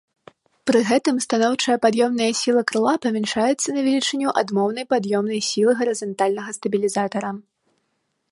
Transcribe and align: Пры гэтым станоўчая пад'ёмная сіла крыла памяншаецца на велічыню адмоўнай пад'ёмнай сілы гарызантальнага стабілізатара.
Пры 0.69 0.79
гэтым 0.91 1.15
станоўчая 1.25 1.75
пад'ёмная 1.83 2.29
сіла 2.39 2.61
крыла 2.71 2.93
памяншаецца 3.03 3.67
на 3.77 3.85
велічыню 3.89 4.27
адмоўнай 4.43 4.85
пад'ёмнай 4.93 5.39
сілы 5.49 5.71
гарызантальнага 5.83 6.49
стабілізатара. 6.57 7.31